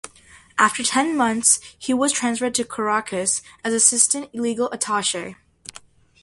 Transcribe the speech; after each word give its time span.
After 0.57 0.81
ten 0.81 1.15
months, 1.15 1.59
he 1.77 1.93
was 1.93 2.11
transferred 2.11 2.55
to 2.55 2.63
Caracas 2.65 3.43
as 3.63 3.71
Assistant 3.71 4.33
Legal 4.33 4.67
Attache. 4.73 5.35